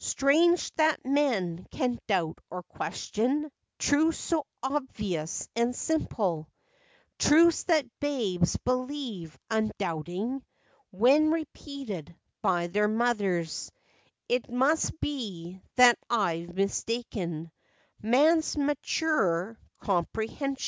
[0.00, 6.50] Strange that men can doubt or question, Truths so obvious and simple;
[7.18, 10.44] Truths that babes believe, undoubting,
[10.90, 13.72] When repeated by their mothers—
[14.28, 17.50] It must be that I 've mistaken
[18.02, 20.58] Man's maturer comprehension.